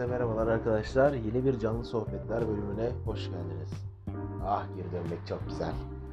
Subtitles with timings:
[0.00, 1.12] Herkese merhabalar arkadaşlar.
[1.12, 3.70] Yeni bir canlı sohbetler bölümüne hoş geldiniz.
[4.44, 5.72] Ah geri dönmek çok güzel.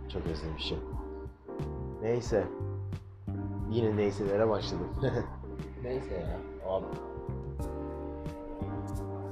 [0.09, 0.77] Çok özlemişim.
[2.01, 2.47] Neyse.
[3.71, 4.87] Yine neyselere başladım.
[5.83, 6.37] Neyse ya.
[6.69, 6.85] Abi.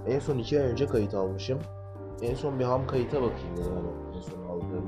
[0.08, 1.60] En son iki ay önce kayıt almışım.
[2.22, 3.72] En son bir ham kayıta bakayım dedim.
[3.76, 4.88] Hani en son aldığım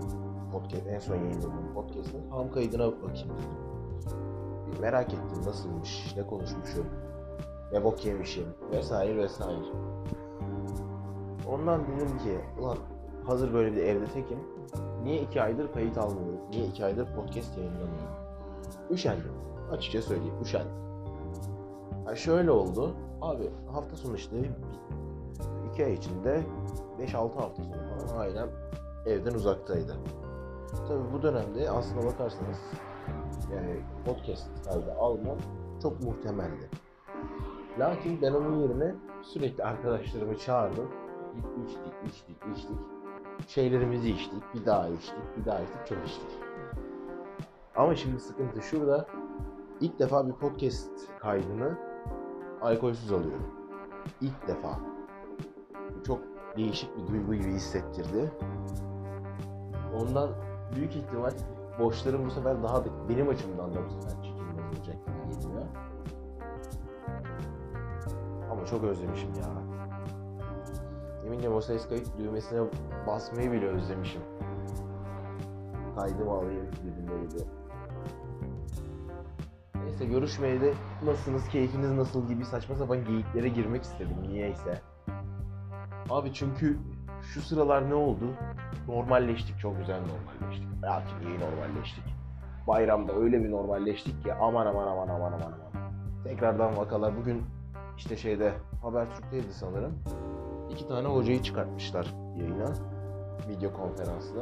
[0.52, 4.82] podcast, en son yayınladığım podcast'ın ham kaydına bakayım dedim.
[4.82, 6.86] Merak ettim nasılmış, ne konuşmuşum,
[7.71, 9.60] ne bok yemişim vesaire vesaire.
[11.48, 12.78] Ondan dedim ki ulan
[13.25, 14.39] hazır böyle bir evde tekim.
[15.04, 16.39] Niye iki aydır kayıt almıyorum?
[16.50, 18.18] Niye iki aydır podcast yayınlamıyorum?
[18.92, 19.32] Üşendim.
[19.72, 20.72] Açıkça söyleyeyim üşendim.
[22.06, 22.94] Ha şöyle oldu.
[23.22, 24.36] Abi hafta sonu işte
[25.72, 26.44] iki ay içinde
[27.00, 28.50] 5-6 hafta sonu falan ailem
[29.06, 29.97] evden uzaktaydı.
[30.88, 32.58] Tabii bu dönemde aslına bakarsanız
[33.56, 35.38] yani podcast kaydı almam
[35.81, 36.69] çok muhtemeldi.
[37.80, 40.88] Lakin ben onun yerine sürekli arkadaşlarımı çağırdım.
[41.36, 42.78] Gittik, içtik, içtik, içtik.
[43.47, 46.39] Şeylerimizi içtik, bir daha içtik, bir daha içtik, çok içtik.
[47.75, 49.08] Ama şimdi sıkıntı şurada.
[49.81, 51.78] İlk defa bir podcast kaydını
[52.61, 53.53] alkolsüz alıyorum.
[54.22, 54.80] İlk defa.
[56.08, 56.19] Çok
[56.58, 58.31] değişik bir duygu gibi hissettirdi.
[59.95, 60.30] Ondan
[60.75, 61.31] büyük ihtimal
[61.80, 65.86] boşlarım bu sefer daha da benim açımdan da bu sefer çekilmez olacak gibi geliyor.
[68.69, 69.49] Çok özlemişim ya.
[71.25, 72.59] Eminim o ses kayıt düğmesine
[73.07, 74.21] basmayı bile özlemişim.
[76.85, 77.47] Dedim böyle bir.
[79.83, 80.73] Neyse görüşmeyeli
[81.03, 84.81] nasılsınız, keyfiniz nasıl gibi saçma sapan geyiklere girmek istedim niyeyse.
[86.09, 86.77] Abi çünkü
[87.21, 88.33] şu sıralar ne oldu?
[88.88, 90.67] Normalleştik, çok güzel normalleştik.
[90.81, 92.03] Hayatım iyi normalleştik.
[92.67, 95.89] Bayramda öyle bir normalleştik ki aman aman aman aman aman aman.
[96.23, 97.43] Tekrardan vakalar bugün
[97.98, 99.94] işte şeyde Habertürk'teydi sanırım.
[100.69, 102.74] İki tane hocayı çıkartmışlar yayına.
[103.50, 104.41] Video konferansla.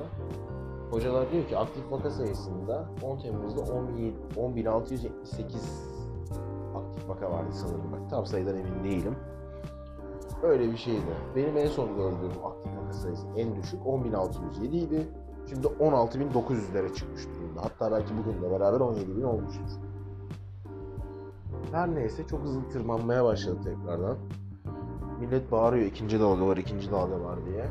[0.91, 5.05] Hocalar diyor ki aktif vaka sayısında 10 Temmuz'da 17 10.678
[6.75, 7.91] aktif vaka vardı sanırım.
[7.91, 9.15] Bak tam sayıdan emin değilim.
[10.43, 11.15] Öyle bir şeydi.
[11.35, 15.07] Benim en son gördüğüm aktif vaka sayısı en düşük 10.607 idi.
[15.49, 17.61] Şimdi 16.900'lere çıkmış durumda.
[17.63, 19.79] Hatta belki bugünle beraber 17.000 olmuştur.
[21.71, 24.17] Her neyse çok hızlı tırmanmaya başladı tekrardan.
[25.19, 27.65] Millet bağırıyor ikinci dalga var, ikinci dalga var diye.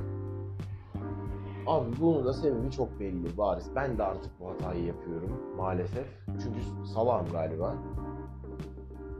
[1.67, 3.71] Abi bunun da sebebi çok belli, bariz.
[3.77, 6.07] Ben de artık bu hatayı yapıyorum maalesef.
[6.27, 6.61] Çünkü
[6.95, 7.75] salağım galiba.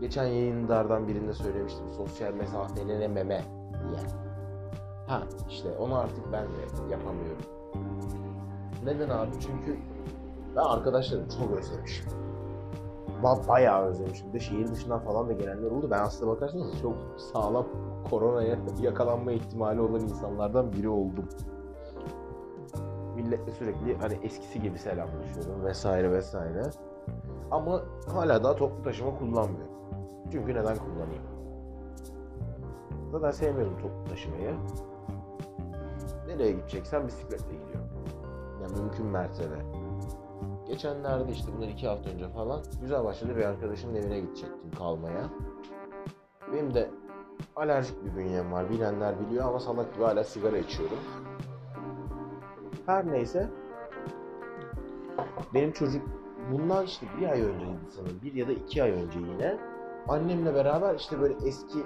[0.01, 4.01] Geçen yayınlardan birinde söylemiştim sosyal mesafelenememe diye.
[5.07, 7.45] Ha işte onu artık ben de yapamıyorum.
[8.85, 9.31] Neden abi?
[9.41, 9.79] Çünkü
[10.57, 12.07] ben arkadaşlarımı çok özlemişim.
[13.25, 14.33] Ba- Bayağı özlemişim.
[14.33, 15.89] De şehir dışından falan da gelenler oldu.
[15.91, 16.95] Ben aslında bakarsanız çok
[17.33, 17.67] sağlam
[18.11, 21.29] koronaya yakalanma ihtimali olan insanlardan biri oldum.
[23.17, 26.63] Milletle sürekli hani eskisi gibi selamlaşıyorum vesaire vesaire.
[27.51, 27.81] Ama
[28.15, 29.75] hala daha toplu taşıma kullanmıyorum.
[30.33, 31.23] Çünkü neden kullanayım?
[33.13, 34.55] Zaten sevmiyorum toplu taşımayı.
[36.27, 37.89] Nereye gideceksem bisikletle gidiyorum.
[38.63, 39.84] Yani mümkün mertebe.
[40.67, 45.31] Geçenlerde işte bundan iki hafta önce falan güzel başladı bir arkadaşımın evine gidecektim kalmaya.
[46.53, 46.91] Benim de
[47.57, 48.71] alerjik bir bünyem var.
[48.71, 50.99] Bilenler biliyor ama salak gibi hala sigara içiyorum.
[52.87, 53.51] Her neyse.
[55.55, 56.03] Benim çocuk
[56.53, 58.21] bundan işte bir ay önceydi sanırım.
[58.23, 59.59] Bir ya da iki ay önce yine.
[60.09, 61.79] Annemle beraber işte böyle eski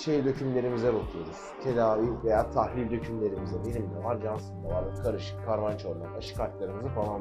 [0.00, 1.36] şey dökümlerimize bakıyoruz.
[1.64, 3.64] Tedavi veya tahlil dökümlerimize.
[3.64, 4.84] Benim de var, Johnson'da var.
[5.02, 7.20] Karışık, karman çorman, aşı kartlarımızı falan.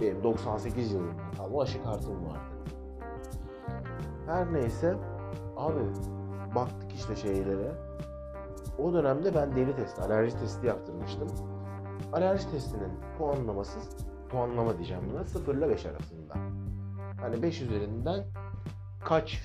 [0.00, 2.54] Benim 98 yılından kalma aşı kartım vardı.
[4.26, 4.94] Her neyse
[5.56, 5.80] abi
[6.54, 7.72] baktık işte şeylere.
[8.78, 11.28] O dönemde ben deri testi, alerji testi yaptırmıştım.
[12.12, 13.78] Alerji testinin puanlaması,
[14.28, 16.34] puanlama diyeceğim buna 0 ile 5 arasında.
[17.20, 18.24] Hani 5 üzerinden
[19.04, 19.42] kaç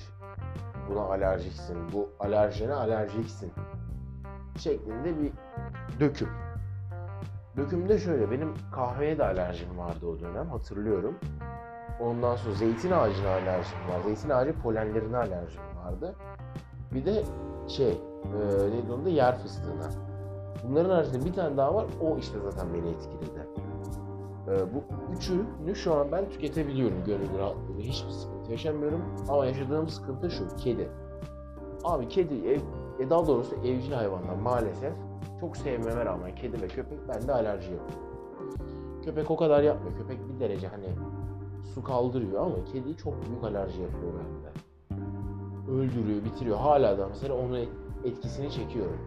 [0.90, 3.52] buna alerjiksin, bu alerjene alerjiksin
[4.58, 5.32] şeklinde bir
[6.00, 6.28] döküm.
[7.56, 11.14] Dökümde şöyle, benim kahveye de alerjim vardı o dönem, hatırlıyorum.
[12.00, 14.00] Ondan sonra zeytin ağacına alerjim var.
[14.04, 16.14] Zeytin ağacı polenlerine alerjim vardı.
[16.94, 17.22] Bir de
[17.68, 19.90] şey, e, neydi onun da yer fıstığına.
[20.64, 21.86] Bunların haricinde bir tane daha var.
[22.00, 23.46] O işte zaten beni etkiledi.
[24.48, 24.84] E, bu
[25.16, 27.82] üçünü şu an ben tüketebiliyorum gönül rahatlığıyla.
[27.82, 29.02] Hiçbir sıkıntı yaşamıyorum.
[29.28, 30.56] Ama yaşadığım sıkıntı şu.
[30.56, 30.88] Kedi.
[31.84, 32.60] Abi kedi, ev,
[33.00, 34.92] e daha doğrusu evcil hayvanlar maalesef
[35.40, 38.00] çok sevmeme rağmen kedi ve köpek bende alerji yapıyor.
[39.04, 39.98] Köpek o kadar yapmıyor.
[39.98, 40.86] Köpek bir derece hani
[41.74, 44.50] su kaldırıyor ama kedi çok büyük alerji yapıyor bende.
[45.72, 46.56] öldürüyor, bitiriyor.
[46.56, 47.58] Hala da mesela onun
[48.04, 48.98] etkisini çekiyorum.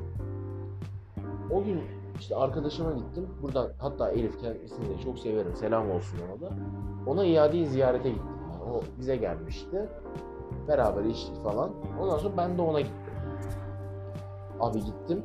[1.52, 1.82] O gün
[2.20, 3.28] işte arkadaşıma gittim.
[3.42, 5.56] Buradan hatta Elif kendisini de çok severim.
[5.56, 6.54] Selam olsun ona da.
[7.08, 8.33] Ona iadeyi ziyarete gittim.
[8.72, 9.90] O bize gelmişti.
[10.68, 11.72] Beraber içtik falan.
[12.02, 13.14] Ondan sonra ben de ona gittim.
[14.60, 15.24] Abi gittim.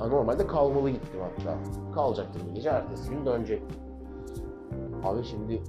[0.00, 1.58] Ya normalde kalmalı gittim hatta.
[1.94, 2.68] Kalacaktım gece.
[2.68, 3.78] Ertesi gün dönecektim.
[5.04, 5.62] Abi şimdi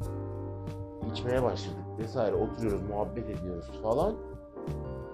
[1.11, 2.35] içmeye başladık vesaire.
[2.35, 4.13] Oturuyoruz, muhabbet ediyoruz falan.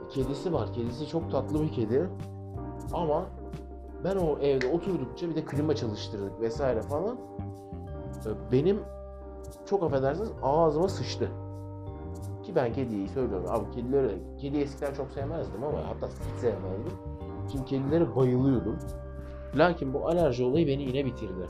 [0.10, 0.74] Kedisi var.
[0.74, 2.10] Kedisi çok tatlı bir kedi.
[2.94, 3.26] Ama
[4.04, 7.18] ben o evde oturdukça bir de klima çalıştırdık vesaire falan.
[8.52, 8.80] Benim
[9.66, 11.32] çok affedersiniz ağzıma sıçtı.
[12.52, 13.46] Ki ben kediyi söylüyorum.
[13.50, 16.94] Abi kedileri, kedi eskiden çok sevmezdim ama hatta hiç sevmezdim.
[17.52, 18.78] Şimdi kedilere bayılıyordum.
[19.56, 21.48] Lakin bu alerji olayı beni yine bitirdi.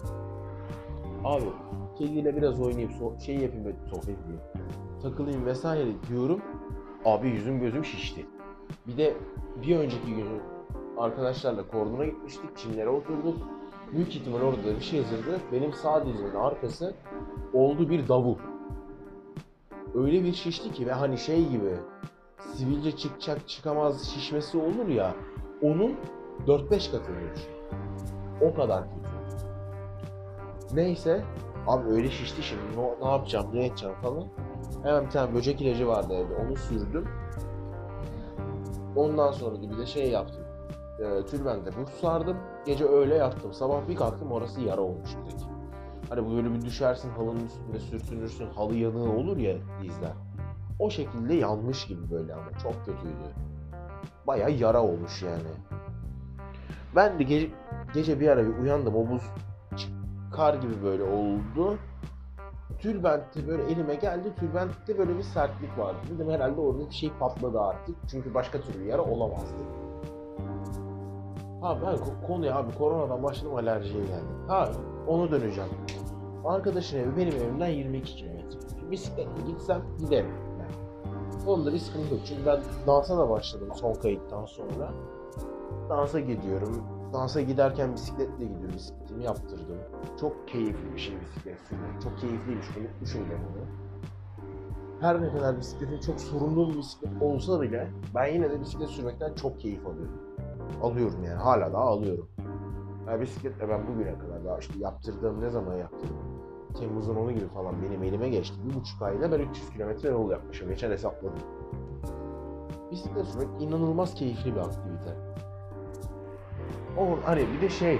[1.23, 1.43] Abi
[1.97, 4.41] kediyle biraz oynayıp so- şey yapayım sohbet edeyim.
[5.01, 6.41] Takılayım vesaire diyorum.
[7.05, 8.25] Abi yüzüm gözüm şişti.
[8.87, 9.13] Bir de
[9.67, 10.27] bir önceki gün
[10.97, 12.57] arkadaşlarla kordona gitmiştik.
[12.57, 13.37] Çimlere oturduk.
[13.93, 15.39] Büyük ihtimal orada da bir şey hazırdı.
[15.51, 16.93] Benim sağ dizimin arkası
[17.53, 18.35] oldu bir davul.
[19.95, 21.75] Öyle bir şişti ki ve hani şey gibi
[22.55, 25.15] sivilce çıkacak çıkamaz şişmesi olur ya
[25.61, 25.95] onun
[26.47, 27.39] 4-5 katıymış.
[28.41, 29.11] O kadar kötü.
[30.75, 31.23] Neyse
[31.67, 34.27] abi öyle şişti şimdi ne, ne yapacağım ne edeceğim falan.
[34.83, 37.07] Hemen bir tane böcek ilacı vardı evde onu sürdüm.
[38.95, 40.43] Ondan sonra da bir de şey yaptım.
[40.99, 42.37] E, tülbente buz sardım.
[42.65, 43.53] Gece öyle yattım.
[43.53, 45.50] Sabah bir kalktım orası yara olmuş direkt.
[46.11, 48.49] Hani böyle bir düşersin halının üstünde sürtünürsün.
[48.49, 50.11] Halı yanığı olur ya dizler.
[50.79, 53.35] O şekilde yanmış gibi böyle ama çok kötüydü.
[54.27, 55.49] Baya yara olmuş yani.
[56.95, 57.49] Ben de gece,
[57.93, 58.95] gece bir ara bir uyandım.
[58.95, 59.21] O buz
[60.31, 61.77] kar gibi böyle oldu.
[62.79, 64.35] Tülbentte böyle elime geldi.
[64.39, 65.99] Tülbentte böyle bir sertlik vardı.
[66.15, 67.95] Dedim herhalde orada bir şey patladı artık.
[68.11, 69.63] Çünkü başka türlü yara olamazdı.
[71.61, 74.47] Abi ben konuya abi koronadan başladım alerjiye geldim.
[74.47, 74.71] Ha
[75.07, 75.69] onu döneceğim.
[76.45, 78.59] Arkadaşın evi benim evimden 22 kilometre.
[78.91, 80.31] Bisikletle gitsem giderim.
[81.47, 82.23] Onda bir sıkıntı yok.
[82.25, 84.93] Çünkü ben dansa da başladım son kayıttan sonra.
[85.89, 86.83] Dansa gidiyorum.
[87.13, 88.75] Dansa giderken bisikletle gidiyorum.
[88.75, 89.77] Bisikletimi yaptırdım.
[90.19, 92.01] Çok keyifli bir şey bisiklet sürmek.
[92.03, 92.67] Çok keyifliymiş.
[92.77, 93.65] Unutmuşum ben onu.
[95.01, 99.33] Her ne kadar bisikletin çok sorunlu bir bisiklet olsa bile ben yine de bisiklet sürmekten
[99.33, 100.21] çok keyif alıyorum.
[100.83, 101.37] Alıyorum yani.
[101.37, 102.27] Hala daha alıyorum.
[103.07, 106.17] Yani bisikletle ben bugüne kadar daha işte yaptırdığım ne zaman yaptırdım?
[106.79, 108.55] Temmuz'un 10'u gibi falan benim elime geçti.
[108.69, 110.69] Bir buçuk ayda ben 300 kilometre yol yapmışım.
[110.69, 111.39] Geçen hesapladım.
[112.91, 115.15] Bisiklet sürmek inanılmaz keyifli bir aktivite.
[116.97, 117.99] O hani bir de şey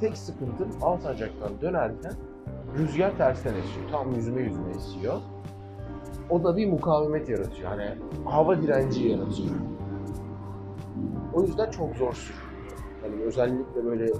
[0.00, 2.12] tek sıkıntım Alsancak'tan dönerken
[2.78, 3.90] rüzgar tersten esiyor.
[3.90, 5.16] Tam yüzüme yüzüme esiyor.
[6.30, 7.68] O da bir mukavemet yaratıyor.
[7.68, 7.90] Hani
[8.24, 9.50] hava direnci yaratıyor.
[11.36, 12.42] O yüzden çok zor sürüyor.
[13.02, 14.12] Hani özellikle böyle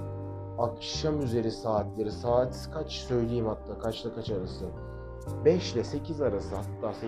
[0.57, 4.65] akşam üzeri saatleri, saat kaç söyleyeyim hatta kaçla kaç arası?
[5.45, 7.07] 5 ile 8 arası hatta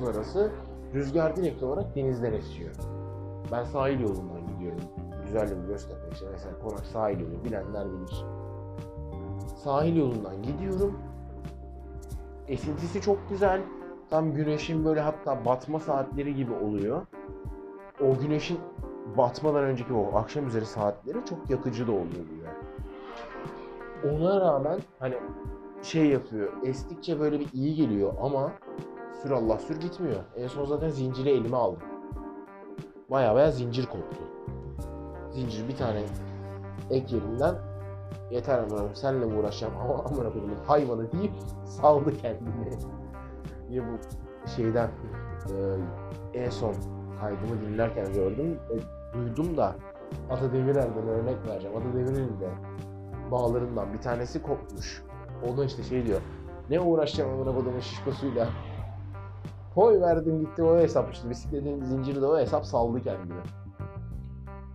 [0.00, 0.52] 8.30-9 arası
[0.94, 2.70] rüzgar direkt olarak denizden esiyor.
[3.52, 4.80] Ben sahil yolundan gidiyorum.
[5.26, 8.24] Güzellik Göztepe işte mesela Konak sahil yolu bilenler bilir.
[9.64, 10.98] Sahil yolundan gidiyorum.
[12.48, 13.60] Esintisi çok güzel.
[14.10, 17.06] Tam güneşin böyle hatta batma saatleri gibi oluyor.
[18.00, 18.58] O güneşin
[19.16, 22.66] batmadan önceki o akşam üzeri saatleri çok yakıcı da oluyor yani.
[24.14, 25.14] Ona rağmen hani
[25.82, 26.52] şey yapıyor.
[26.64, 28.52] Estikçe böyle bir iyi geliyor ama
[29.22, 30.20] sür Allah sür gitmiyor.
[30.36, 31.82] En son zaten zinciri elime aldım.
[33.10, 34.16] Baya baya zincir koptu.
[35.30, 36.02] Zincir bir tane
[36.90, 37.54] ek yerinden
[38.30, 40.30] yeter amına senle mi uğraşacağım ama amına
[40.66, 41.32] hayvanı deyip
[41.64, 42.78] saldı kendini.
[43.68, 43.98] Niye bu
[44.56, 44.90] şeyden
[46.34, 46.74] e, en son
[47.20, 48.58] kaydımı dinlerken gördüm.
[48.70, 48.74] E,
[49.14, 49.74] duydum da
[50.30, 51.76] Ata Demirer'den örnek vereceğim.
[51.76, 52.48] Ata Demirer'in de
[53.30, 55.02] bağlarından bir tanesi kopmuş.
[55.48, 56.20] Ona işte şey diyor.
[56.70, 58.48] Ne uğraşacağım amına kodumun şişkosuyla.
[59.74, 61.30] Koy verdim gitti o hesap işte.
[61.30, 63.40] Bisikletin zinciri de o hesap saldı kendini.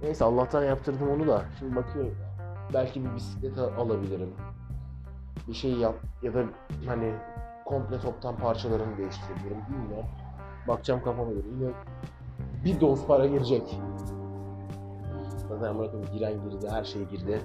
[0.02, 1.42] Neyse Allah'tan yaptırdım onu da.
[1.60, 2.16] Şimdi bakıyorum.
[2.74, 4.34] Belki bir bisiklet alabilirim.
[5.48, 6.44] Bir şey yap ya da
[6.88, 7.14] hani
[7.66, 10.10] komple toptan parçalarını değiştirebilirim bilmiyorum.
[10.68, 11.48] Bakacağım kafama göre.
[11.60, 11.72] Yine
[12.66, 13.80] bir doz para girecek.
[15.50, 17.42] Zaten bırakın giren girdi, her şey girdi.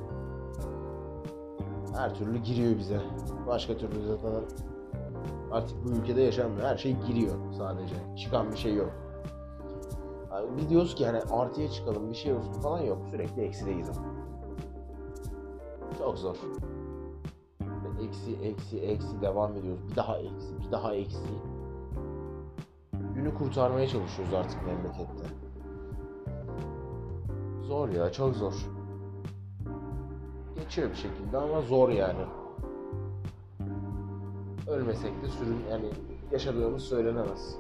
[1.96, 3.00] Her türlü giriyor bize.
[3.46, 4.42] Başka türlü zaten
[5.50, 6.66] artık bu ülkede yaşanmıyor.
[6.66, 7.94] Her şey giriyor sadece.
[8.16, 8.90] Çıkan bir şey yok.
[10.32, 12.98] Yani biz diyoruz ki hani artıya çıkalım bir şey olsun falan yok.
[13.10, 13.90] Sürekli eksideyiz.
[15.98, 16.36] Çok zor.
[18.02, 19.80] Eksi, eksi, eksi devam ediyoruz.
[19.90, 21.18] Bir daha eksi, bir daha eksi.
[23.26, 25.24] Gününü kurtarmaya çalışıyoruz artık memlekette.
[27.62, 28.54] Zor ya, çok zor.
[30.54, 32.24] Geçiyor bir şekilde ama zor yani.
[34.68, 35.90] Ölmesek de sürün yani
[36.32, 37.58] yaşadığımız söylenemez.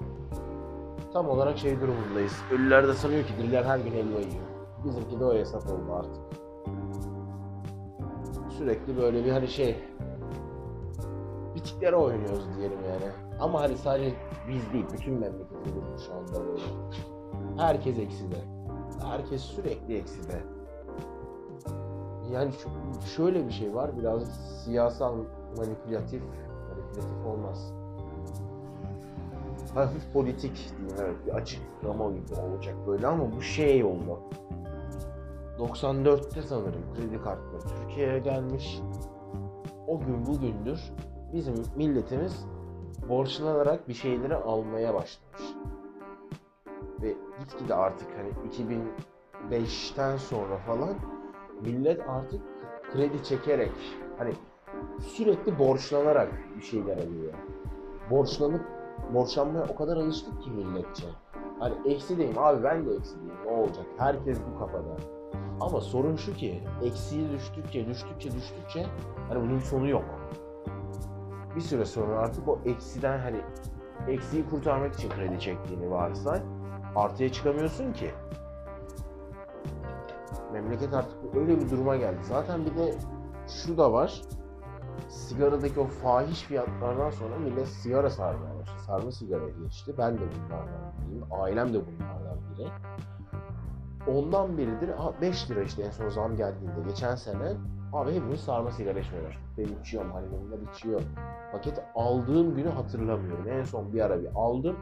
[1.12, 2.42] Tam olarak şey durumundayız.
[2.52, 4.44] Ölüler de sanıyor ki diriler her gün helva yiyor.
[4.84, 6.22] Bizimki de o hesap oldu artık.
[8.58, 9.76] Sürekli böyle bir hani şey
[11.54, 13.12] bitiklere oynuyoruz diyelim yani.
[13.40, 14.14] Ama hani sadece
[14.48, 16.60] biz değil, bütün memleketin şu anda.
[17.56, 18.36] Herkes ekside.
[19.02, 20.42] Herkes sürekli ekside.
[22.32, 22.50] Yani
[23.16, 24.22] şöyle bir şey var, biraz
[24.64, 25.14] siyasal
[25.56, 26.22] manipülatif,
[26.68, 27.72] manipülatif olmaz.
[29.74, 34.20] Hafif politik diyeyim, evet, bir açıklama gibi olacak böyle ama bu şey oldu.
[35.58, 38.80] 94'te sanırım kredi kartları Türkiye'ye gelmiş.
[39.86, 40.92] O gün bugündür
[41.32, 42.46] bizim milletimiz
[43.08, 45.42] borçlanarak bir şeyleri almaya başlamış.
[47.02, 48.50] Ve gitgide artık hani
[49.50, 50.94] 2005'ten sonra falan
[51.62, 52.40] millet artık
[52.92, 53.72] kredi çekerek
[54.18, 54.32] hani
[55.00, 57.32] sürekli borçlanarak bir şeyler alıyor.
[58.10, 58.62] Borçlanıp
[59.14, 61.06] borçlanmaya o kadar alıştık ki milletçe.
[61.58, 63.86] Hani eksideyim abi ben de eksideyim ne olacak?
[63.98, 64.96] Herkes bu kafada.
[65.60, 68.86] Ama sorun şu ki eksiği düştükçe düştükçe düştükçe
[69.28, 70.04] hani bunun sonu yok.
[71.56, 73.40] Bir süre sonra artık o eksiden hani
[74.08, 76.42] eksiği kurtarmak için kredi çektiğini varsay
[76.96, 78.10] artıya çıkamıyorsun ki.
[80.52, 82.18] Memleket artık öyle bir duruma geldi.
[82.22, 82.94] Zaten bir de
[83.48, 84.22] şu da var.
[85.08, 88.80] Sigaradaki o fahiş fiyatlardan sonra millet sigara sarmaya başladı.
[88.86, 89.94] Sarma sigaraya geçti.
[89.98, 91.24] Ben de bunlardan biriyim.
[91.30, 92.68] Ailem de bunlardan biri.
[94.16, 97.52] Ondan beridir 5 lira işte en son zam geldiğinde geçen sene
[97.96, 99.46] abi hepimiz sarma sigara içmeye başladık.
[99.58, 101.02] Ben içiyorum, annemler içiyor.
[101.52, 103.48] Paket aldığım günü hatırlamıyorum.
[103.48, 104.76] En son bir ara bir aldım.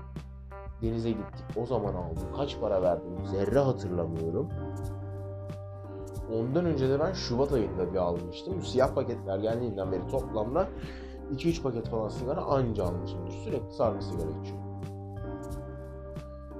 [0.83, 1.45] Denize gittik.
[1.57, 2.23] O zaman aldım.
[2.37, 3.27] Kaç para verdim?
[3.27, 4.49] Zerre hatırlamıyorum.
[6.33, 8.63] Ondan önce de ben Şubat ayında bir almıştım.
[8.63, 10.69] Siyah paketler geldiğinden beri toplamda
[11.33, 13.33] 2-3 paket falan sigara anca almışımdır.
[13.33, 14.65] Sürekli sarma sigara içiyorum.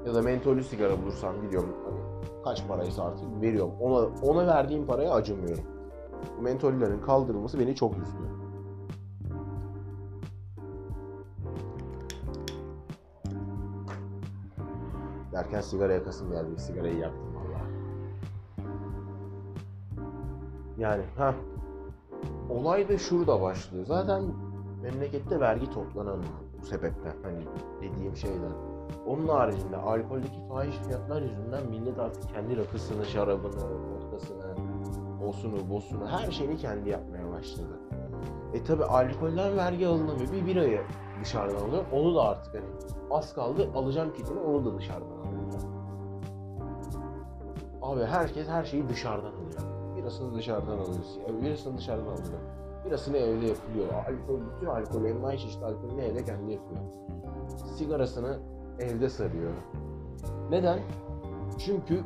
[0.07, 2.01] Ya da mentollü sigara bulursam gidiyorum hani
[2.45, 3.73] kaç paraysa artık veriyorum.
[3.81, 5.74] Ona ona verdiğim paraya acımıyorum.
[6.39, 8.35] Bu mentollülerin kaldırılması beni çok üzdü.
[15.33, 16.61] Derken sigara yakasım geldi.
[16.61, 17.61] Sigarayı yaktım valla.
[20.79, 21.35] Yani ha
[22.51, 23.87] olay da şurada başlıyor.
[23.87, 24.23] Zaten
[24.83, 27.15] memlekette vergi toplanamıyor bu sebepten.
[27.23, 27.41] Hani
[27.81, 28.53] dediğim şeyden.
[29.07, 34.54] Onun haricinde alkoldeki fahiş fiyatlar yüzünden millet artık kendi rakısını, şarabını, vodkasını,
[35.29, 37.79] osunu, bosunu her şeyini kendi yapmaya başladı.
[38.55, 40.33] E tabi alkolden vergi alınamıyor.
[40.33, 40.81] Bir birayı
[41.23, 41.85] dışarıdan alıyor.
[41.93, 42.65] Onu da artık hani
[43.11, 45.75] az kaldı alacağım kitini onu da dışarıdan alacağım.
[47.83, 49.61] Abi herkes her şeyi dışarıdan alıyor.
[49.97, 51.21] Birasını dışarıdan alıyorsun.
[51.21, 52.41] Ya, birasını dışarıdan alıyor.
[52.87, 53.87] Birasını evde yapılıyor.
[53.93, 56.81] Alkol, bütün alkol, envai çeşit alkolünü evde kendi yapıyor.
[57.77, 58.39] Sigarasını
[58.81, 59.53] evde sarıyor.
[60.51, 60.79] Neden?
[61.59, 62.01] Çünkü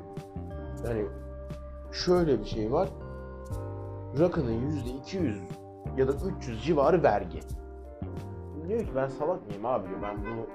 [0.86, 1.06] yani
[1.92, 2.88] şöyle bir şey var.
[4.18, 5.42] Rakının yüzde 200
[5.96, 7.40] ya da 300 civarı vergi.
[8.68, 10.02] Diyor ki ben salak mıyım abi diyor.
[10.02, 10.46] Ben bunu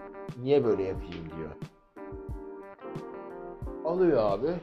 [0.44, 1.50] niye böyle yapayım diyor.
[3.86, 4.56] Alıyor abi.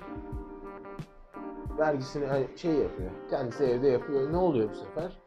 [1.78, 3.10] Vergisini hani şey yapıyor.
[3.30, 4.32] Kendisi evde yapıyor.
[4.32, 5.18] Ne oluyor bu sefer?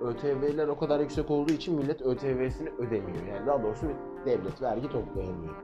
[0.00, 3.26] ÖTV'ler o kadar yüksek olduğu için millet ÖTV'sini ödemiyor.
[3.26, 3.86] Yani daha doğrusu
[4.26, 5.54] devlet vergi toplayamıyor.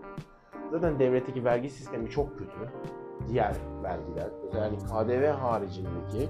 [0.71, 2.73] Zaten devletteki vergi sistemi çok kötü.
[3.29, 6.29] Diğer vergiler, özellikle KDV haricindeki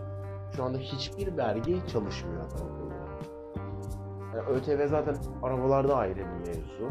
[0.57, 2.93] şu anda hiçbir vergi çalışmıyor akıllı.
[4.35, 6.91] Yani ÖTV zaten arabalarda ayrı bir mevzu.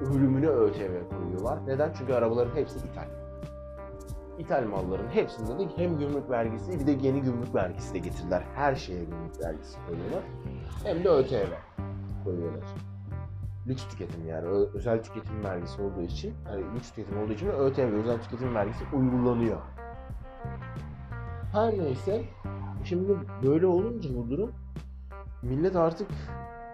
[0.00, 1.66] Ölümüne ÖTV koyuyorlar.
[1.66, 1.92] Neden?
[1.98, 3.08] Çünkü arabaların hepsi ithal.
[4.38, 8.44] İthal malların hepsinde de hem gümrük vergisi bir de yeni gümrük vergisi de getirdiler.
[8.54, 10.22] Her şeye gümrük vergisi koyuyorlar.
[10.84, 11.52] Hem de ÖTV
[12.24, 12.64] koyuyorlar.
[13.66, 18.22] Lüks tüketim yani özel tüketim vergisi olduğu için, yani lüks tüketim olduğu için ÖTV özel
[18.22, 19.60] tüketim vergisi uygulanıyor.
[21.52, 22.24] Her neyse
[22.84, 24.50] şimdi böyle olunca bu durum
[25.42, 26.08] millet artık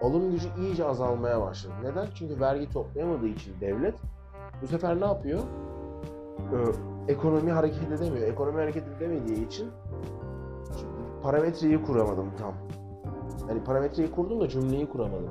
[0.01, 1.73] alım gücü iyice azalmaya başladı.
[1.83, 2.07] Neden?
[2.15, 3.95] Çünkü vergi toplayamadığı için devlet
[4.61, 5.39] bu sefer ne yapıyor?
[6.53, 8.27] Ee, ekonomi hareket edemiyor.
[8.27, 9.69] Ekonomi hareket edemediği için
[11.23, 12.53] parametreyi kuramadım tam.
[13.49, 15.29] Yani parametreyi kurdum da cümleyi kuramadım.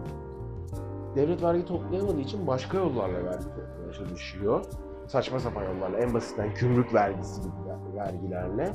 [1.17, 4.65] Devlet vergi toplayamadığı için başka yollarla vergi toplamaya çalışıyor.
[5.07, 5.99] Saçma sapan yollarla.
[5.99, 7.53] En basitten gümrük vergisi gibi
[7.97, 8.73] vergilerle.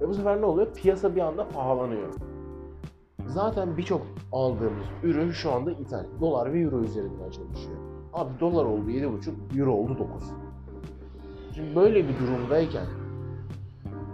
[0.00, 0.74] Ve bu sefer ne oluyor?
[0.74, 2.14] Piyasa bir anda pahalanıyor.
[3.26, 4.02] Zaten birçok
[4.32, 6.04] aldığımız ürün şu anda ithal.
[6.20, 7.76] Dolar ve euro üzerinden çalışıyor.
[8.12, 10.22] Abi dolar oldu 7,5, euro oldu 9.
[11.54, 12.86] Şimdi böyle bir durumdayken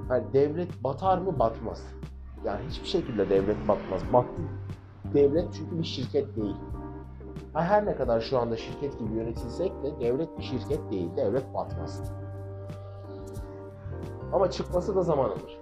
[0.09, 1.87] hani devlet batar mı batmaz.
[2.45, 4.03] Yani hiçbir şekilde devlet batmaz.
[4.13, 4.43] Battı.
[5.15, 6.57] Devlet çünkü bir şirket değil.
[7.55, 11.09] Her ne kadar şu anda şirket gibi yönetilsek de devlet bir şirket değil.
[11.17, 12.13] Devlet batmaz.
[14.35, 15.61] Ama çıkması da zaman alır.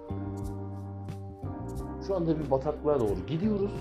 [2.07, 3.71] Şu anda bir bataklığa doğru gidiyoruz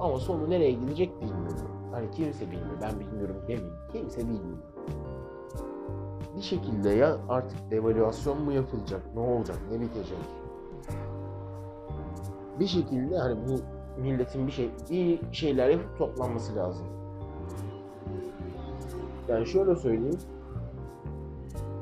[0.00, 1.70] ama sonu nereye gidecek bilmiyorum.
[1.92, 2.76] Hani kimse bilmiyor.
[2.82, 3.74] Ben bilmiyorum demeyeyim.
[3.92, 4.58] Kimse bilmiyor.
[6.36, 10.18] Bir şekilde ya artık devalüasyon mu yapılacak, ne olacak, ne bitecek?
[12.60, 13.60] Bir şekilde hani bu
[14.00, 16.86] milletin bir şey iyi şeyler yapıp toplanması lazım.
[19.28, 20.18] Yani şöyle söyleyeyim.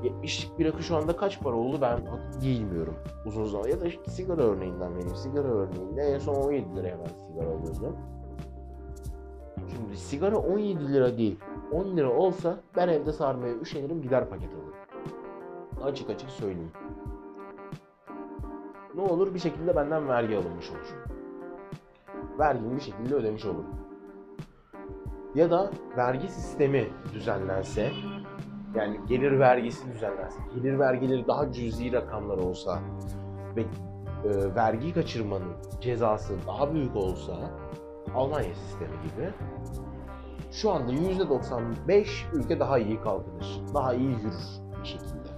[0.05, 2.01] 70'lik bir akı şu anda kaç para oldu ben
[2.43, 2.95] bilmiyorum
[3.27, 3.69] uzun zaman.
[3.69, 5.17] Ya da işte sigara örneğinden vereyim.
[5.17, 7.97] Sigara örneğinde en son 17 liraya ben sigara alıyordum.
[9.71, 11.39] Şimdi sigara 17 lira değil.
[11.73, 14.75] 10 lira olsa ben evde sarmaya üşenirim gider paket alırım.
[15.83, 16.73] Açık açık söyleyeyim.
[18.95, 20.97] Ne olur bir şekilde benden vergi alınmış olur.
[22.39, 23.67] Vergimi bir şekilde ödemiş olurum.
[25.35, 27.93] Ya da vergi sistemi düzenlense
[28.75, 32.79] yani gelir vergisi düzenlense, gelir vergileri daha cüzi rakamlar olsa
[33.57, 37.33] ve e, vergi kaçırmanın cezası daha büyük olsa
[38.15, 39.33] Almanya sistemi gibi
[40.53, 43.61] şu anda %95 ülke daha iyi kalkınır.
[43.75, 44.35] Daha iyi yürür
[44.83, 45.29] bir şekilde.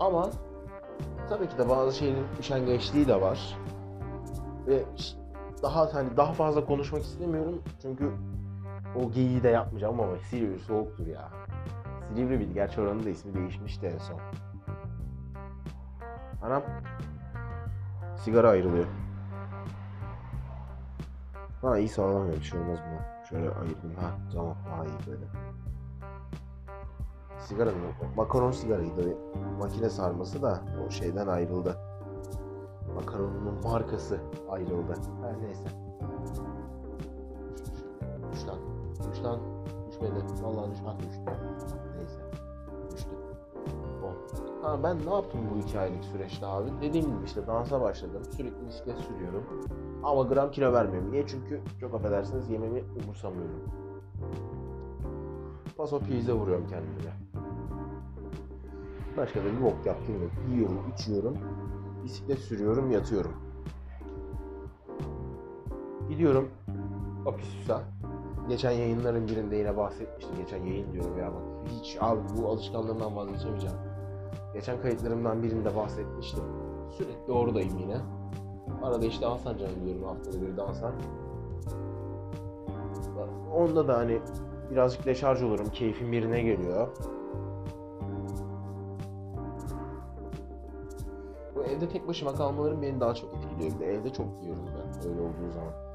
[0.00, 0.30] Ama
[1.28, 3.58] tabii ki de bazı şeylerin üşengeçliği de var.
[4.66, 4.84] Ve
[5.62, 8.10] daha hani daha fazla konuşmak istemiyorum çünkü
[8.96, 11.28] o geyiği de yapmayacağım ama Silivri soğuktur ya.
[12.08, 14.20] Silivri bir gerçi oranın da ismi değişmişti en son.
[16.42, 16.62] Anam
[18.16, 18.86] sigara ayrılıyor.
[21.62, 23.24] Ha iyi sağlamıyor bir şey olmaz buna.
[23.24, 25.24] Şöyle ayırdım ha tamam daha iyi böyle.
[27.38, 27.76] Sigara mı?
[28.16, 29.16] Makaron sigaraydı.
[29.58, 31.76] Makine sarması da o şeyden ayrıldı.
[32.94, 34.94] Makaronun markası ayrıldı.
[35.22, 35.68] Her neyse.
[38.32, 39.38] Düş lan.
[40.04, 40.22] Düş.
[40.22, 40.42] Düşmedi.
[40.42, 41.22] Vallahi düşmez düştü.
[41.96, 42.20] Neyse.
[42.92, 43.10] Düştü.
[44.62, 46.70] Ha ben ne yaptım bu iki aylık süreçte abi?
[46.82, 48.22] Dediğim gibi işte dansa başladım.
[48.36, 49.44] Sürekli bisiklet sürüyorum.
[50.02, 51.12] Ama gram kilo vermiyorum.
[51.12, 51.26] Niye?
[51.26, 53.60] Çünkü çok affedersiniz yememi umursamıyorum.
[55.76, 57.12] Paso pizza vuruyorum kendime.
[59.16, 60.30] Başka da bir bok yaptığım yok.
[60.50, 61.38] Yiyorum, içiyorum,
[62.04, 63.32] bisiklet sürüyorum, yatıyorum.
[66.08, 66.48] Gidiyorum
[67.26, 67.82] Opisus'a.
[68.48, 70.36] Geçen yayınların birinde yine bahsetmiştim.
[70.36, 71.42] Geçen yayın diyorum ya bak.
[71.68, 73.76] Hiç abi bu alışkanlığımdan vazgeçemeyeceğim.
[74.54, 76.44] Geçen kayıtlarımdan birinde bahsetmiştim.
[76.90, 77.96] Sürekli oradayım yine.
[78.82, 80.92] Arada işte Alsancak'a gidiyorum haftada bir dansa.
[83.54, 84.20] Onda da hani
[84.70, 85.66] birazcık deşarj olurum.
[85.72, 86.88] Keyfim yerine geliyor.
[91.54, 93.90] Bu evde tek başıma kalmalarım beni daha çok etkiliyor.
[93.90, 95.93] Evde çok yiyorum ben öyle olduğu zaman.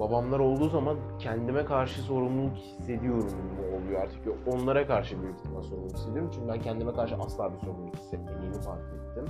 [0.00, 3.32] Babamlar olduğu zaman kendime karşı sorumluluk hissediyorum
[3.76, 4.20] oluyor artık.
[4.46, 6.30] Onlara karşı büyük ihtimal sorumluluk hissediyorum.
[6.34, 9.24] Çünkü ben kendime karşı asla bir sorumluluk hissetmediğimi fark ettim.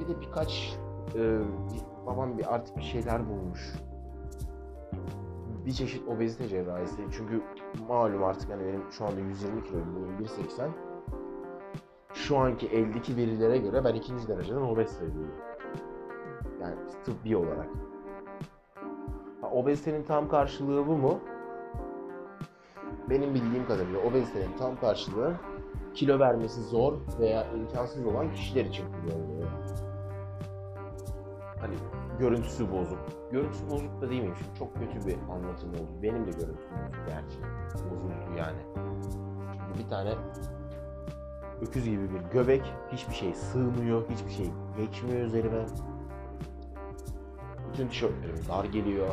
[0.00, 0.78] Bir de birkaç
[1.14, 1.40] e,
[2.06, 3.74] babam bir artık bir şeyler bulmuş.
[5.66, 7.02] Bir çeşit obezite cerrahisi.
[7.16, 7.42] Çünkü
[7.88, 10.70] malum artık hani benim şu anda 120 kiloyum, boyum 1.80.
[12.14, 15.34] Şu anki eldeki verilere göre ben ikinci dereceden obez sayılıyorum.
[16.60, 17.68] Yani tıbbi olarak.
[19.52, 21.20] Obezitenin tam karşılığı bu mu?
[23.10, 25.34] Benim bildiğim kadarıyla obezitenin tam karşılığı
[25.94, 29.48] kilo vermesi zor veya imkansız olan kişiler için kullanılıyor.
[31.60, 31.74] Hani
[32.18, 32.98] görüntüsü bozuk.
[33.32, 34.34] Görüntüsü bozuk da değil miyim?
[34.38, 36.02] Şimdi çok kötü bir anlatım oldu.
[36.02, 37.38] Benim de görüntüm bozuk gerçi.
[37.74, 38.58] Bozuldu yani.
[39.52, 40.14] Çünkü bir tane
[41.60, 42.62] öküz gibi bir göbek.
[42.92, 44.08] Hiçbir şey sığmıyor.
[44.10, 45.66] Hiçbir şey geçmiyor üzerime.
[47.72, 49.08] Bütün tişörtlerim dar geliyor.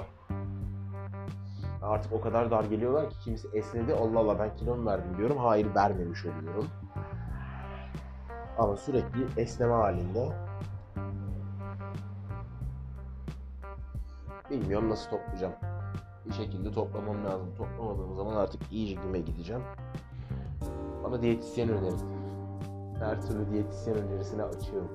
[1.90, 3.94] Artık o kadar dar geliyorlar ki kimisi esnedi.
[3.94, 5.38] Allah Allah ben kilo mu verdim diyorum.
[5.38, 6.68] Hayır vermemiş oluyorum.
[8.58, 10.30] Ama sürekli esneme halinde.
[14.50, 15.54] Bilmiyorum nasıl toplayacağım.
[16.26, 17.56] Bir şekilde toplamam lazım.
[17.58, 19.64] Toplamadığım zaman artık iyice güme gideceğim.
[21.04, 22.00] Bana diyetisyen önerin.
[23.00, 24.92] Her türlü diyetisyen önerisine açıyorum.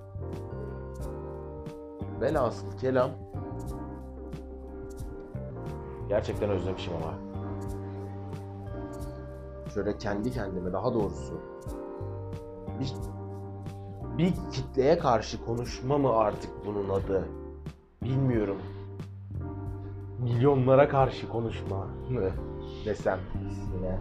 [2.20, 3.10] Velhasıl kelam
[6.08, 7.14] Gerçekten özlemişim ama.
[9.74, 11.40] Şöyle kendi kendime daha doğrusu
[12.80, 12.92] bir,
[14.18, 17.28] bir kitleye karşı konuşma mı artık bunun adı?
[18.02, 18.56] Bilmiyorum.
[20.22, 22.30] milyonlara karşı konuşma mı
[22.84, 23.18] desem
[23.50, 23.98] ismine.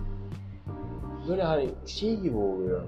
[1.28, 2.82] Böyle hani şey gibi oluyor.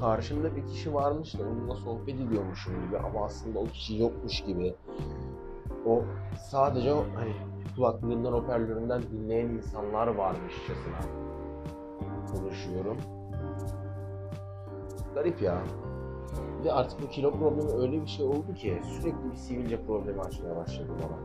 [0.00, 4.74] Karşımda bir kişi varmış da onunla sohbet ediyormuşum gibi ama aslında o kişi yokmuş gibi.
[5.86, 6.02] O
[6.50, 7.32] sadece hani
[7.76, 11.00] kulaklığından, hoparlöründen dinleyen insanlar varmışçasına
[12.32, 12.96] konuşuyorum.
[15.14, 15.62] Garip ya.
[16.58, 20.20] Bir de artık bu kilo problemi öyle bir şey oldu ki sürekli bir sivilce problemi
[20.20, 21.18] açmaya başladı bana.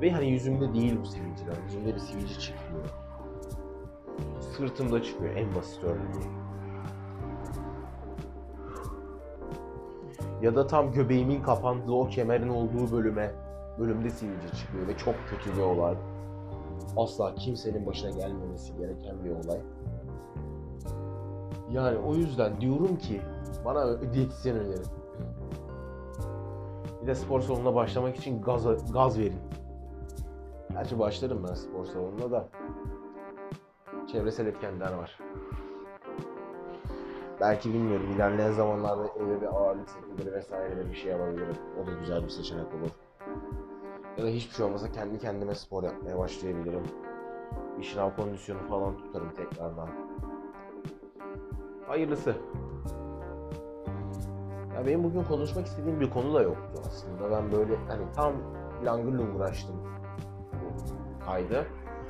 [0.00, 1.56] Ve hani yüzümde değil bu sivilceler.
[1.64, 2.84] Yüzümde bir sivilce çıkmıyor.
[4.40, 6.30] Sırtımda çıkıyor en basit örneği.
[10.42, 13.45] Ya da tam göbeğimin kapandığı o kemerin olduğu bölüme
[13.78, 15.94] bölümde sivilce çıkıyor ve çok kötü bir olay.
[16.96, 19.60] Asla kimsenin başına gelmemesi gereken bir olay.
[21.70, 23.22] Yani o yüzden diyorum ki
[23.64, 24.86] bana diyetisyen önerin.
[27.02, 29.40] Bir de spor salonuna başlamak için gaz, gaz verin.
[30.70, 32.48] Gerçi başlarım ben spor salonuna da.
[34.12, 35.18] Çevresel etkenler var.
[37.40, 41.56] Belki bilmiyorum ilerleyen zamanlarda eve bir ağırlık setleri vesaire bir şey alabilirim.
[41.82, 42.90] O da güzel bir seçenek olur.
[44.18, 46.82] Ya da hiçbir şey olmasa kendi kendime spor yapmaya başlayabilirim.
[47.78, 49.88] Bir şınav kondisyonu falan tutarım tekrardan.
[51.86, 52.36] Hayırlısı.
[54.74, 57.30] Ya benim bugün konuşmak istediğim bir konu da yoktu aslında.
[57.30, 58.32] Ben böyle hani tam
[58.84, 59.76] langır lungur açtım
[61.26, 61.66] kaydı.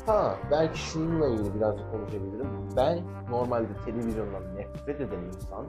[0.06, 2.48] Ha belki şununla ilgili birazcık konuşabilirim.
[2.76, 5.66] Ben normalde televizyondan nefret eden insan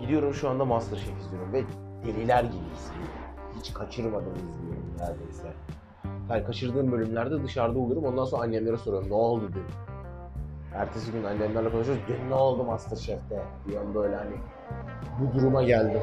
[0.00, 1.64] gidiyorum şu anda Masterchef izliyorum ve
[2.04, 3.19] deliler gibi izliyorum.
[3.60, 5.52] Hiç kaçırmadan izliyorum neredeyse.
[6.30, 8.04] Yani kaçırdığım bölümlerde dışarıda olurum.
[8.04, 9.64] Ondan sonra annemlere soruyorum ne oldu dün.
[10.74, 12.02] Ertesi gün annemlerle konuşuyoruz.
[12.08, 13.42] Dün ne oldu Masterchef'te?
[13.68, 14.36] Diyorum böyle hani
[15.20, 16.00] bu duruma geldim.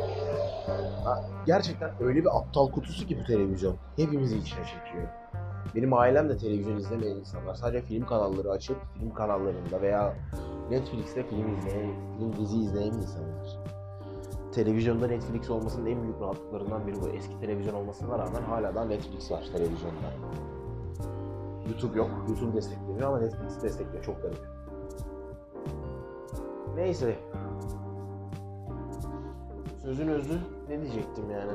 [1.04, 3.76] Ha, gerçekten öyle bir aptal kutusu ki bu televizyon.
[3.96, 5.08] Hepimizi içine çekiyor.
[5.76, 7.56] Benim ailem de televizyon izlemeyen insanlar.
[7.56, 10.14] Sadece film kanalları açıp film kanallarında veya
[10.70, 13.77] Netflix'te film izleyen, film dizi izleyen insanlar.
[14.52, 17.10] Televizyonda Netflix olmasının en büyük rahatlıklarından biri bu.
[17.10, 20.14] Eski televizyon olmasına rağmen hala da Netflix var televizyonda.
[21.70, 22.10] YouTube yok.
[22.28, 24.04] YouTube desteklemiyor ama Netflix destekliyor.
[24.04, 24.40] Çok garip.
[26.76, 27.16] Neyse.
[29.82, 31.52] Sözün özü ne diyecektim yani?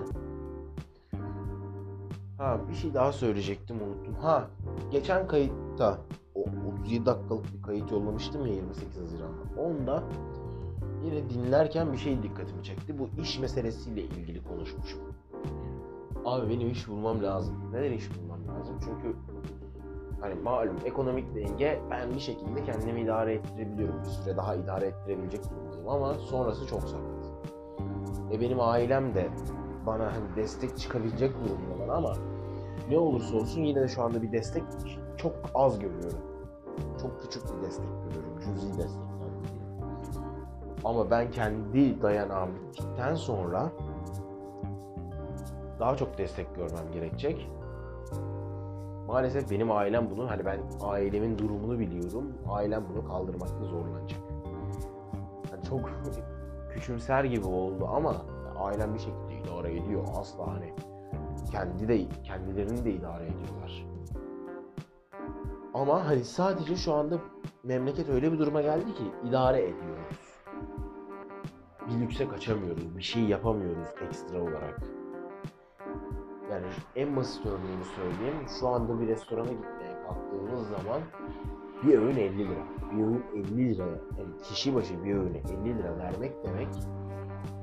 [2.38, 4.14] Ha bir şey daha söyleyecektim unuttum.
[4.14, 4.46] Ha
[4.90, 5.98] geçen kayıtta
[6.34, 6.44] o
[6.82, 9.60] 37 dakikalık bir kayıt yollamıştım ya 28 Haziran'da.
[9.62, 10.02] Onda
[11.04, 12.98] yine dinlerken bir şey dikkatimi çekti.
[12.98, 15.00] Bu iş meselesiyle ilgili konuşmuşum.
[16.24, 17.56] Abi benim iş bulmam lazım.
[17.72, 18.76] Neden iş bulmam lazım?
[18.84, 19.16] Çünkü
[20.20, 24.00] hani malum ekonomik denge ben bir şekilde kendimi idare ettirebiliyorum.
[24.04, 27.32] Bir süre daha idare ettirebilecek durumdayım ama sonrası çok sakat.
[28.32, 29.30] E benim ailem de
[29.86, 32.12] bana hani destek çıkabilecek durumdalar ama
[32.88, 34.62] ne olursa olsun yine de şu anda bir destek
[35.16, 36.18] çok az görüyorum.
[37.02, 38.40] Çok küçük bir destek görüyorum.
[38.44, 39.12] Cüzi görüyorum.
[40.84, 43.72] Ama ben kendi dayanağım bittikten sonra
[45.80, 47.50] daha çok destek görmem gerekecek.
[49.06, 52.32] Maalesef benim ailem bunu, hani ben ailemin durumunu biliyorum.
[52.48, 54.20] Ailem bunu kaldırmakta zorlanacak.
[55.52, 55.90] Yani çok
[56.74, 58.16] küçümser gibi oldu ama
[58.58, 60.04] ailem bir şekilde idare ediyor.
[60.20, 60.74] Asla hani
[61.50, 63.86] kendi de kendilerini de idare ediyorlar.
[65.74, 67.18] Ama hani sadece şu anda
[67.62, 70.21] memleket öyle bir duruma geldi ki idare ediyoruz.
[71.88, 74.80] Bir lükse kaçamıyoruz, bir şey yapamıyoruz ekstra olarak.
[76.50, 76.66] Yani
[76.96, 78.46] en basit örneğini söyleyeyim.
[78.60, 81.00] Şu anda bir restorana gitmeye kalktığımız zaman
[81.82, 82.66] bir öğün 50 lira.
[82.92, 83.86] Bir öğün 50 lira.
[84.18, 86.68] Yani kişi başı bir öğüne 50 lira vermek demek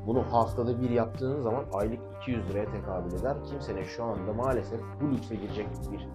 [0.06, 3.38] bunu haftada bir yaptığın zaman aylık 200 liraya tekabül eder.
[3.44, 6.08] Kimsenin şu anda maalesef bu lükse girecek bir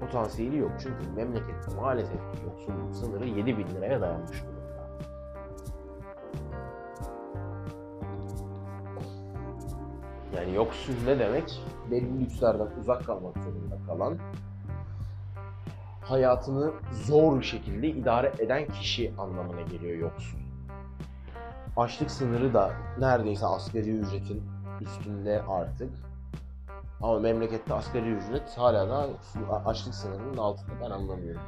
[0.00, 0.70] potansiyeli yok.
[0.82, 4.57] Çünkü memlekette maalesef yoksulluk sınırı 7 bin liraya dayanmış durumda.
[10.36, 11.62] Yani yoksul ne demek?
[11.90, 14.18] Belli lükslerden uzak kalmak zorunda kalan,
[16.00, 20.38] hayatını zor bir şekilde idare eden kişi anlamına geliyor yoksul.
[21.76, 24.42] Açlık sınırı da neredeyse asgari ücretin
[24.80, 25.90] üstünde artık.
[27.02, 29.08] Ama memlekette asgari ücret hala da
[29.64, 31.42] açlık sınırının altında ben anlamıyorum.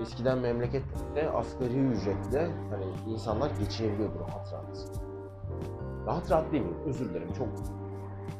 [0.00, 4.90] Eskiden memlekette asgari ücretle hani insanlar geçinebiliyordu rahat rahat.
[6.06, 6.62] Rahat rahat mi?
[6.86, 7.48] Özür dilerim çok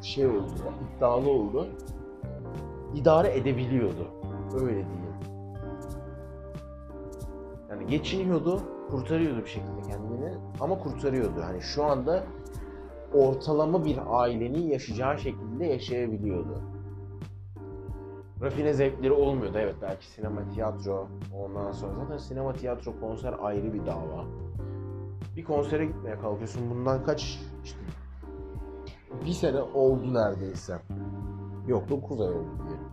[0.02, 0.52] şey oldu,
[0.96, 1.66] iddialı oldu.
[2.94, 4.09] İdare edebiliyordu.
[4.55, 5.07] Öyle diyeyim.
[7.70, 11.42] Yani geçiniyordu, kurtarıyordu bir şekilde kendini ama kurtarıyordu.
[11.42, 12.24] Hani şu anda
[13.14, 16.62] ortalama bir ailenin yaşayacağı şekilde yaşayabiliyordu.
[18.42, 19.59] rafine zevkleri olmuyordu.
[19.59, 24.24] Evet belki sinema, tiyatro ondan sonra zaten sinema, tiyatro, konser ayrı bir dava.
[25.37, 26.70] Bir konsere gitmeye kalkıyorsun.
[26.70, 27.79] Bundan kaç işte
[29.26, 30.79] bir sene oldu neredeyse.
[31.66, 32.88] Yok 9 ay oldu diyelim.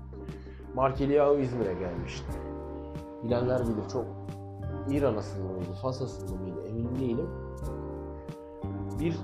[0.75, 2.33] Markeliao İzmir'e gelmişti.
[3.23, 4.05] Bilenler bilir çok
[4.89, 7.29] İran asıllı mıydı, Fas asıllı mıydı emin değilim.
[8.99, 9.17] Bir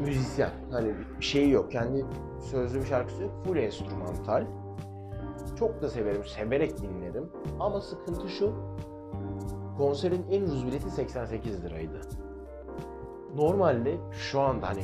[0.00, 0.50] müzisyen.
[0.70, 1.72] Hani bir şey yok.
[1.72, 2.04] Kendi
[2.40, 3.32] sözlü bir şarkısı yok.
[3.44, 4.46] Full enstrümantal.
[5.58, 6.24] Çok da severim.
[6.24, 7.30] Severek dinlerim.
[7.60, 8.52] Ama sıkıntı şu.
[9.78, 12.00] Konserin en ucuz bileti 88 liraydı.
[13.36, 14.82] Normalde şu anda hani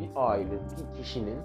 [0.00, 1.38] bir aile, bir kişinin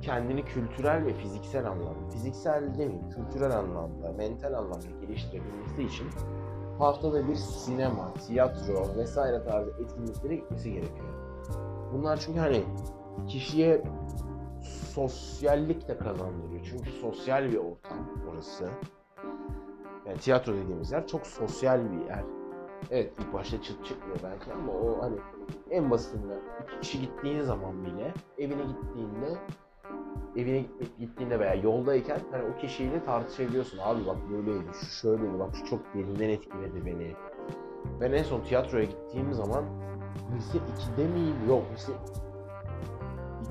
[0.00, 6.06] kendini kültürel ve fiziksel anlamda, fiziksel demeyeyim, kültürel anlamda, mental anlamda geliştirebilmesi için
[6.78, 11.08] haftada bir sinema, tiyatro vesaire tarzı etkinliklere gitmesi gerekiyor.
[11.92, 12.64] Bunlar çünkü hani
[13.28, 13.82] kişiye
[14.94, 16.64] sosyallik de kazandırıyor.
[16.70, 17.98] Çünkü sosyal bir ortam
[18.32, 18.68] orası.
[20.06, 22.24] Yani tiyatro dediğimiz yer çok sosyal bir yer.
[22.90, 25.16] Evet ilk başta çıt çıkmıyor belki ama o hani
[25.70, 29.38] en basitinden iki kişi gittiğin zaman bile evine gittiğinde
[30.36, 30.64] evine
[30.98, 33.78] gittiğinde veya yoldayken hani o kişiyle tartışabiliyorsun.
[33.78, 37.12] Abi bak böyleydi, şu şöyleydi, bak şu çok derinden etkiledi beni.
[38.00, 39.64] Ben en son tiyatroya gittiğim zaman
[40.36, 41.36] lise 2'de miyim?
[41.48, 41.92] Yok lise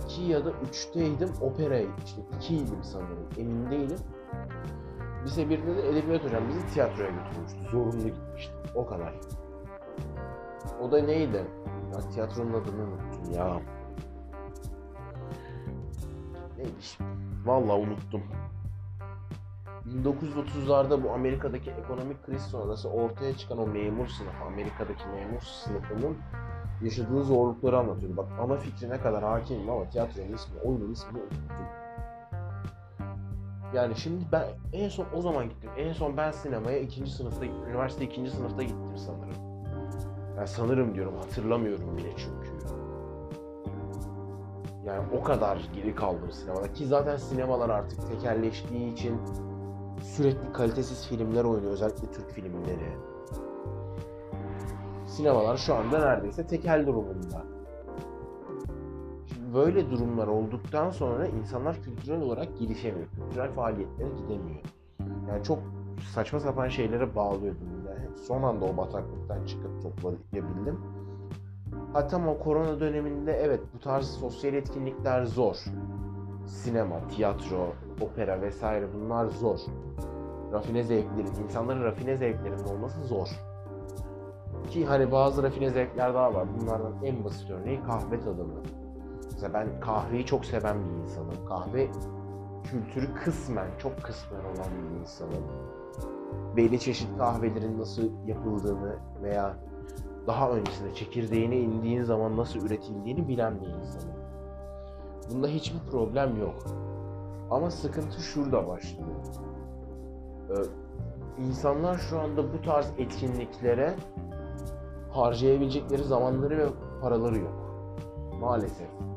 [0.06, 1.30] 2 ya da 3'teydim.
[1.42, 3.28] Operaya işte 2'ydim sanırım.
[3.38, 4.00] Emin değilim.
[5.26, 7.72] Lise 1'de de edebiyat hocam bizi tiyatroya götürmüştü.
[7.72, 8.29] Zorunlu gitmişti.
[8.76, 9.14] O kadar.
[10.82, 11.46] O da neydi?
[11.94, 13.62] Ya tiyatronun adını unuttum ya.
[16.58, 17.10] Neydi şimdi?
[17.46, 18.24] Vallahi unuttum.
[19.86, 26.18] 1930'larda bu Amerika'daki ekonomik kriz sonrası ortaya çıkan o memur sınıfı, Amerika'daki memur sınıfının
[26.82, 28.18] yaşadığı zorlukları anlatıyordu.
[28.18, 31.66] Bak ana fikrine kadar hakimim ama tiyatronun ismi, oyunun ismini unuttum.
[33.74, 35.70] Yani şimdi ben en son o zaman gittim.
[35.78, 39.50] En son ben sinemaya ikinci sınıfta, üniversite ikinci sınıfta gittim sanırım.
[40.38, 42.50] Yani sanırım diyorum hatırlamıyorum bile çünkü.
[44.86, 49.22] Yani o kadar geri kaldım sinemada ki zaten sinemalar artık tekerleştiği için
[50.04, 52.98] sürekli kalitesiz filmler oynuyor özellikle Türk filmleri.
[55.08, 57.59] Sinemalar şu anda neredeyse tekel durumunda.
[59.54, 63.08] Böyle durumlar olduktan sonra insanlar kültürel olarak gelişemiyor.
[63.08, 64.62] Kültürel faaliyetlere gidemiyor.
[65.30, 65.60] Yani çok
[66.14, 67.68] saçma sapan şeylere bağlıyordum.
[67.88, 70.80] Yani son anda o bataklıktan çıkıp toplayabildim.
[71.94, 75.56] Hatta o korona döneminde evet bu tarz sosyal etkinlikler zor.
[76.46, 79.60] Sinema, tiyatro, opera vesaire bunlar zor.
[80.54, 83.28] Rafine zevklerin, insanların rafine zevklerinin olması zor.
[84.70, 86.48] Ki hani bazı rafine zevkler daha var.
[86.60, 88.54] Bunlardan en basit örneği kahve tadımı.
[89.40, 91.46] Mesela ben kahveyi çok seven bir insanım.
[91.46, 91.88] Kahve
[92.64, 95.44] kültürü kısmen, çok kısmen olan bir insanım.
[96.58, 99.56] Belli çeşit kahvelerin nasıl yapıldığını veya
[100.28, 104.16] daha öncesinde çekirdeğine indiğin zaman nasıl üretildiğini bilen bir insanım.
[105.32, 106.64] Bunda hiçbir problem yok.
[107.52, 109.10] Ama sıkıntı şurada başlıyor.
[110.50, 110.54] Ee,
[111.44, 113.96] insanlar şu anda bu tarz etkinliklere
[115.12, 116.68] harcayabilecekleri zamanları ve
[117.02, 117.70] paraları yok.
[118.40, 119.09] Maalesef.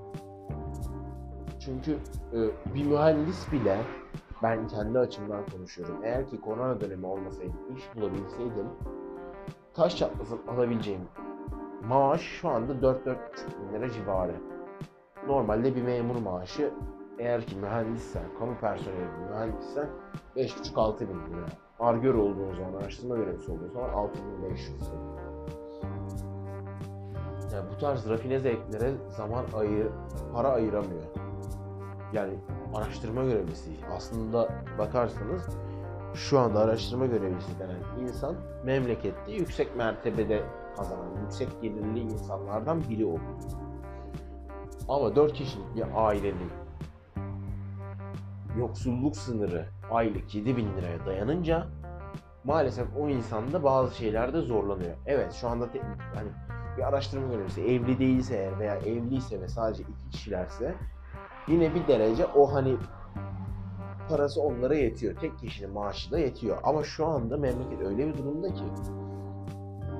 [1.64, 1.92] Çünkü
[2.32, 2.38] e,
[2.74, 3.78] bir mühendis bile
[4.42, 5.96] ben kendi açımdan konuşuyorum.
[6.04, 8.66] Eğer ki korona dönemi olmasaydı, iş bulabilseydim
[9.74, 11.00] taş çatlasın alabileceğim
[11.88, 14.34] maaş şu anda 4-4,5 bin lira civarı.
[15.26, 16.70] Normalde bir memur maaşı
[17.18, 19.88] eğer ki mühendissen, kamu personeli mühendissen
[20.36, 21.46] 5,5-6 bin lira.
[21.80, 25.22] Argör olduğun zaman, araştırma görevlisi olduğun zaman 6500 lira.
[27.52, 29.86] Yani bu tarz rafine zevklere zaman ayır,
[30.34, 31.21] para ayıramıyor.
[32.12, 32.34] Yani
[32.74, 34.48] araştırma görevlisi aslında
[34.78, 35.48] bakarsanız
[36.14, 40.42] şu anda araştırma görevlisi denen insan memlekette yüksek mertebede
[40.76, 43.20] kazanan, yüksek gelirli insanlardan biri oluyor.
[44.88, 46.50] Ama 4 kişilik bir ailenin
[48.58, 51.66] yoksulluk sınırı aylık 7 bin liraya dayanınca
[52.44, 54.96] maalesef o insan da bazı şeylerde zorlanıyor.
[55.06, 55.82] Evet şu anda te-
[56.14, 56.28] hani
[56.76, 60.74] bir araştırma görevlisi evli değilse eğer veya evliyse ve sadece iki kişilerse
[61.48, 62.76] yine bir derece o hani
[64.08, 65.16] parası onlara yetiyor.
[65.16, 66.58] Tek kişinin maaşı yetiyor.
[66.62, 68.64] Ama şu anda memleket öyle bir durumda ki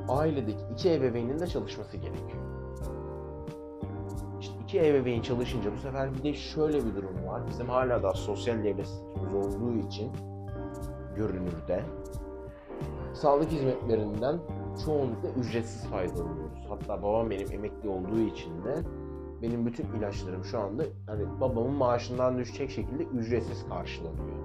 [0.09, 2.43] ailedeki iki ebeveynin de çalışması gerekiyor.
[4.41, 7.43] İşte iki ebeveyn çalışınca bu sefer bir de şöyle bir durum var.
[7.49, 10.13] Bizim hala da sosyal devlet statümüz olduğu için
[11.17, 11.83] görünürde
[13.15, 14.39] sağlık hizmetlerinden
[14.85, 16.67] çoğunlukla ücretsiz faydalanıyoruz.
[16.69, 18.75] Hatta babam benim emekli olduğu için de
[19.43, 24.43] benim bütün ilaçlarım şu anda hani babamın maaşından düşecek şekilde ücretsiz karşılanıyor.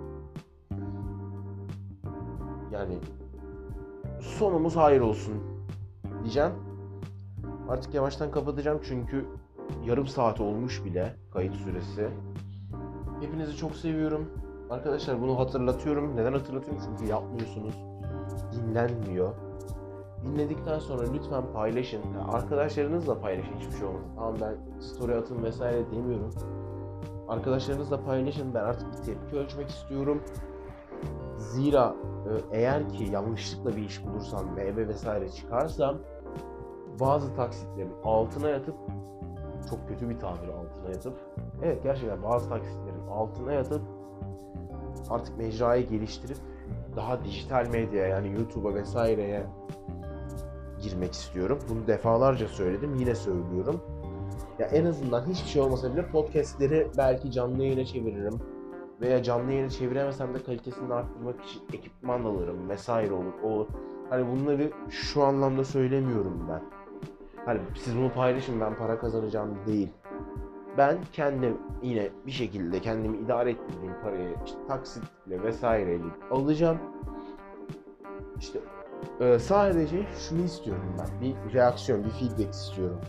[2.72, 2.98] Yani
[4.20, 5.34] sonumuz hayır olsun
[6.24, 6.52] diyeceğim.
[7.70, 9.26] Artık yavaştan kapatacağım çünkü
[9.86, 12.10] yarım saat olmuş bile kayıt süresi.
[13.22, 14.32] Hepinizi çok seviyorum.
[14.70, 16.16] Arkadaşlar bunu hatırlatıyorum.
[16.16, 16.84] Neden hatırlatıyorum?
[16.86, 17.76] Çünkü yapmıyorsunuz.
[18.52, 19.47] Dinlenmiyor.
[20.26, 22.02] Dinledikten sonra lütfen paylaşın.
[22.14, 24.02] Ya arkadaşlarınızla paylaşın hiçbir şey olmaz.
[24.16, 26.34] Tamam ben story atın vesaire demiyorum.
[27.28, 28.54] Arkadaşlarınızla paylaşın.
[28.54, 30.24] Ben artık bir tepki ölçmek istiyorum.
[31.38, 35.98] Zira e, eğer ki yanlışlıkla bir iş bulursam, meyve vesaire çıkarsam
[37.00, 38.76] bazı taksitlerin altına yatıp
[39.70, 41.14] çok kötü bir tabir altına yatıp
[41.64, 43.82] evet gerçekten bazı taksitlerin altına yatıp
[45.10, 46.38] artık mecrayı geliştirip
[46.96, 49.46] daha dijital medya yani YouTube'a vesaireye
[50.90, 51.60] girmek istiyorum.
[51.70, 52.96] Bunu defalarca söyledim.
[52.96, 53.82] Yine söylüyorum.
[54.60, 58.40] Ya en azından hiçbir şey olmasa bile podcastleri belki canlı yayına çeviririm.
[59.02, 63.34] Veya canlı yayına çeviremesem de kalitesini arttırmak için ekipman alırım vesaire olur.
[63.44, 63.68] O.
[64.10, 66.62] Hani bunları şu anlamda söylemiyorum ben.
[67.46, 69.90] Hani siz bunu paylaşın ben para kazanacağım değil.
[70.78, 76.78] Ben kendim yine bir şekilde kendimi idare ettirdiğim parayı işte taksitle vesaireyle alacağım.
[78.40, 78.60] İşte
[79.20, 81.22] ee, sadece şunu istiyorum ben.
[81.22, 83.02] Bir reaksiyon, bir feedback istiyorum.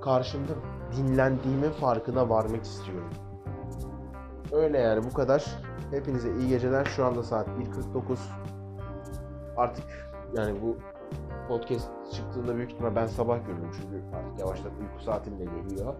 [0.00, 0.52] Karşımda
[0.96, 3.10] dinlendiğimin farkına varmak istiyorum.
[4.52, 5.44] Öyle yani bu kadar.
[5.90, 6.84] Hepinize iyi geceler.
[6.84, 8.18] Şu anda saat 1.49.
[9.56, 9.84] Artık
[10.36, 10.76] yani bu
[11.48, 15.94] podcast çıktığında büyük ihtimal ben sabah görürüm çünkü artık yavaştan uyku saatim de geliyor.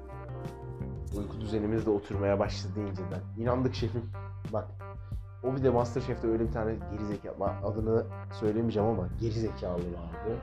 [1.17, 3.21] Uyku düzenimiz de oturmaya başladı inceden.
[3.39, 4.11] İnandık şefim.
[4.53, 4.67] Bak
[5.45, 10.37] o bir de Masterchef'te öyle bir tane gerizekalı adını söylemeyeceğim ama gerizekalı vardı.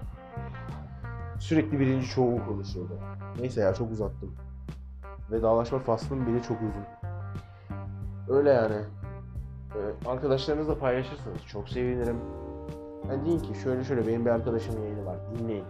[1.40, 3.00] Sürekli birinci çoğu konuşuyordu.
[3.40, 4.36] Neyse ya çok uzattım.
[5.32, 6.86] Vedalaşma faslım bile çok uzun.
[8.38, 8.76] Öyle yani.
[9.76, 12.18] Ee, arkadaşlarınızla paylaşırsanız çok sevinirim.
[13.10, 15.66] Yani deyin ki şöyle şöyle benim bir arkadaşımın yayını var dinleyin.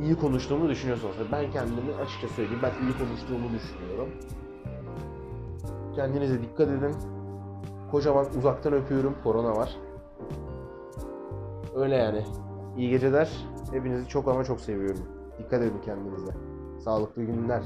[0.00, 4.08] İyi konuştuğumu düşünüyorsanız ben kendimi açıkça söyleyeyim ben iyi konuştuğumu düşünüyorum.
[5.94, 7.17] Kendinize dikkat edin.
[7.90, 9.14] Kocaman uzaktan öpüyorum.
[9.24, 9.76] Korona var.
[11.74, 12.24] Öyle yani.
[12.76, 13.30] İyi geceler.
[13.72, 15.00] Hepinizi çok ama çok seviyorum.
[15.38, 16.32] Dikkat edin kendinize.
[16.84, 17.62] Sağlıklı günler.